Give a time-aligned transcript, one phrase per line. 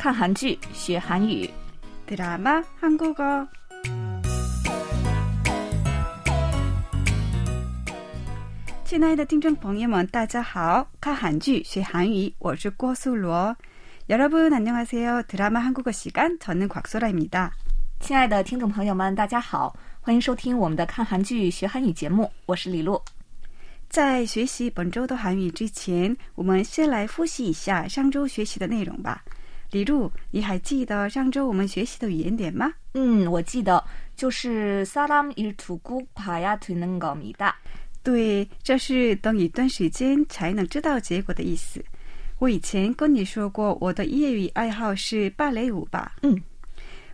[0.00, 1.50] 看韩剧学韩语。
[2.06, 3.46] 드라마 한국어
[8.84, 10.86] 亲爱的听众朋友们，大家好！
[11.00, 13.56] 看韩剧学韩语，我是郭素罗。
[14.08, 15.24] 여러분 안녕하세요.
[15.24, 17.50] 드라마 한국어 시간 저는 곽소라입니다.
[17.98, 23.02] 亲爱的听众朋友们，大家好，欢迎收听我们的看韩剧学韩语节目，我是李璐。
[23.88, 29.24] 在学习本周的韩语之前，我们先来复习一下上周学习的内容吧。
[29.70, 32.72] 李璐，你还记得上周我们学习的语言点吗？
[32.94, 33.82] 嗯，我记得
[34.16, 37.52] 就是사람일두고봐야되는겁니다。
[38.02, 41.84] 对，这是等一段时间才能知道结果的意思。
[42.38, 46.12] 我以前跟你说过，我的业余爱好是芭蕾舞吧？
[46.22, 46.40] 嗯，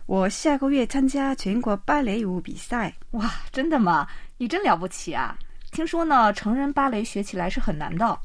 [0.05, 2.93] 我下个月参加全国芭蕾舞比赛。
[3.11, 4.07] 哇，真的吗？
[4.37, 5.35] 你真了不起啊！
[5.71, 8.19] 听说呢，成人芭蕾学起来是很难的。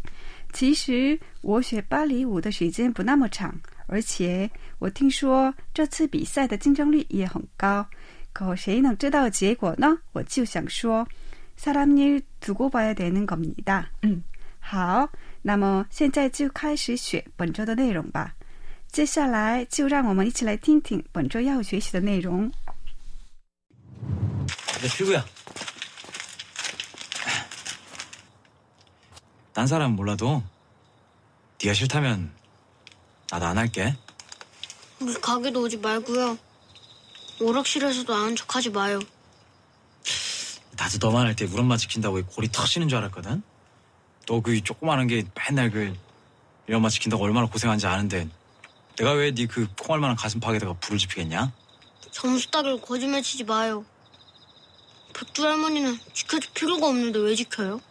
[0.53, 3.55] 其实我学芭蕾舞的时间不那么长，
[3.93, 4.49] 而且
[4.79, 7.87] 我听说这次比赛的竞争率也很高。
[8.33, 9.99] 可谁能知道结果呢？
[10.13, 11.07] 我就想说，
[11.61, 13.87] 사람일두고봐야되는겁니다。
[14.03, 14.23] 嗯，
[14.61, 15.09] 好，
[15.43, 18.35] 那么现在就开始学本周的内容吧。
[18.93, 22.51] 接下来就让我们一起来听听本周要学习的内容。
[24.81, 25.25] 야, 필구야.
[29.53, 30.41] 딴 사람은 몰라도
[31.61, 32.31] 네가 싫다면
[33.34, 33.96] 나도 안 할게.
[35.00, 36.38] 우리 가게도 오지 말고요.
[37.42, 39.00] 오락실에서도 아는 척하지 마요.
[40.78, 43.42] 나도 너만 할 때 우리 엄마 지킨다고 골이 터지는 줄 알았거든.
[44.28, 45.98] 너 그 조그마한 게 맨날 그
[46.68, 48.30] 우리 엄마 지킨다고 얼마나 고생한지 아는데
[48.98, 51.52] 내가 왜 네 그 콩알만한 가슴 파에다가 불을 지피겠냐?
[52.12, 53.84] 점수 따기로 거짓말 치지 마요.
[55.16, 57.82] 백두 할머니는 지켜줄 필요가 없는데 왜 지켜요?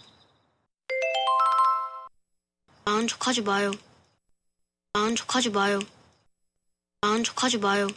[2.84, 3.72] 아는 척하지 마요.
[4.93, 5.79] 아는 척하지 마요.
[7.01, 7.87] 아는 척하지 마요.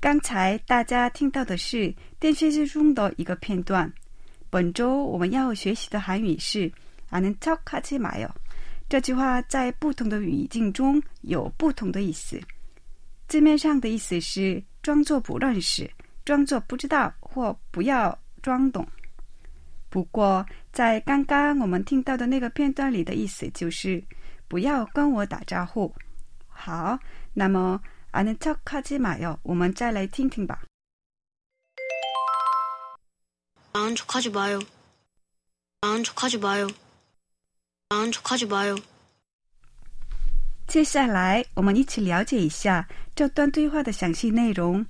[0.00, 3.92] 刚才大家听到的是电视剧中的一个片段。
[4.48, 6.72] 本周我们要学习的韩语是“
[7.10, 8.30] 아는척하지마요”。
[8.88, 12.40] 这句话在不同的语境中有不同的意思。
[13.28, 15.88] 字面上的意思是装作不认识、
[16.24, 18.86] 装作不知道或不要装懂。
[19.88, 24.02] 不过，在刚刚我们听到的那个片段里的意思就是
[24.48, 25.94] 不要跟我打招呼。
[26.48, 26.98] 好，
[27.34, 27.80] 那么。
[28.12, 29.38] 아는 척하지 마요.
[29.42, 30.60] 我们再来听听吧.
[33.72, 34.58] 아는 척하지 마요.
[35.80, 36.66] 아는 척하지 마요.
[37.90, 38.76] 아는 척하지 마요.
[40.66, 44.84] 接下来我们一起了解一下这段对话的详细内容。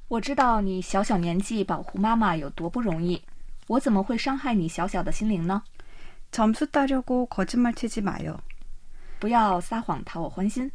[0.07, 3.21] 我知道你小小年纪保护妈妈有多不容易，
[3.67, 5.63] 我怎么会伤害你小小的心灵呢？
[6.31, 8.37] 점수 따려고 거짓말 치지 마요.
[9.19, 10.71] 不要撒谎讨我欢心。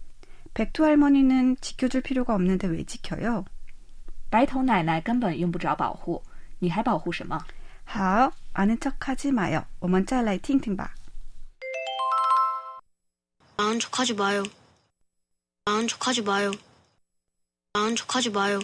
[0.54, 3.44] 백두 할머니는 지켜줄 필요가 없는데 왜 지켜요?
[4.30, 6.22] 白头奶奶根本用不着保护，
[6.58, 7.38] 你还保护什么？
[7.84, 9.64] 好, 아는 척하지 마요.
[9.78, 10.94] 我们再来听听吧.
[13.60, 14.42] 아는 척하지 마요.
[15.64, 16.52] 아는 척하지 마요.
[17.72, 18.60] 아는 척하지 마요.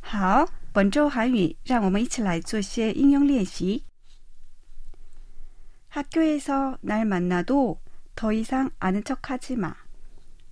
[0.00, 3.82] 好，本周韩语让我们一起来做些应用练习。
[5.88, 7.80] 학교에서 날 만나도
[8.14, 9.74] 더 이상 아는 척하지 마.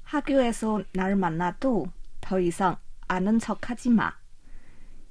[0.05, 1.87] 학교에서 날 만나도
[2.20, 2.76] 더 이상
[3.09, 4.12] 아는 척하지 마.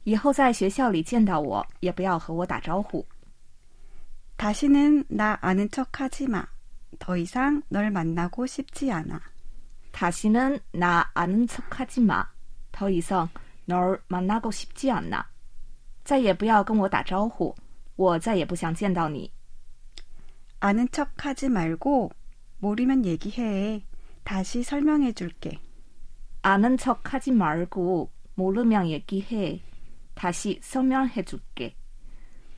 [0.04, 3.06] 以后在学校里见到我，也不要和我打招呼。
[4.38, 6.46] 다시는 나 아는 척하지 마.
[7.00, 9.20] 더 이상 널 만나고 싶지 않아.
[9.92, 12.28] 다시는 나 아는 척하지 마.
[12.72, 13.30] 더 이상
[13.66, 15.26] 널 만나고 싶지 않아.
[16.04, 17.56] 再也不要跟我打招呼，
[17.96, 19.32] 我再也不想见到你。
[20.60, 22.12] 아는 척하지 말고
[22.60, 23.84] 모르면 얘기해.
[24.24, 25.60] 다시 설명해 줄게.
[26.44, 29.62] 아는 척하지 말고 모르면 얘기해.
[30.14, 31.76] 다시 설명해 줄게.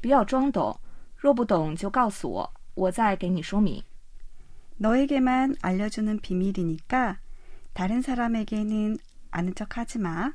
[0.01, 0.77] 不要装懂，
[1.15, 3.81] 若不懂就告诉我，我再给你说明。
[4.77, 7.17] 너에게만 알려주는 비밀이니까
[7.73, 8.97] 다른 사람에게는
[9.31, 10.33] 아는 척 하지 마.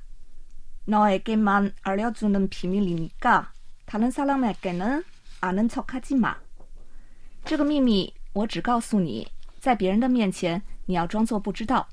[0.86, 3.52] 너에게만 알려주는 비밀이니까
[3.84, 5.04] 다른 사람에게는
[5.40, 6.36] 아는 척하지 마.
[7.44, 9.28] 这个秘密我只告诉你，
[9.60, 11.88] 在别人的面前你要装作不知道。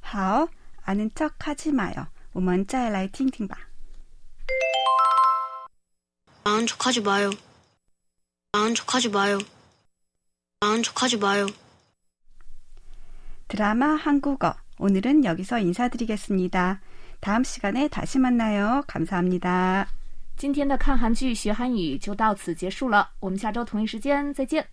[0.00, 0.48] 好，
[0.84, 2.08] 아는척하지마요。
[2.32, 3.56] 我们再来听听吧。
[6.44, 7.30] 아는 척하지 마요.
[8.52, 9.38] 아는 척하지 마요.
[10.60, 11.46] 아는 척하지 마요.
[13.48, 16.80] 드라마 한국어 오늘은 여기서 인사드리겠습니다.
[17.20, 18.82] 다음 시간에 다시 만나요.
[18.86, 19.88] 감사합니다.
[20.36, 24.66] 今天的看韩剧学韩语就到此结束了，我们下周同一时间再见。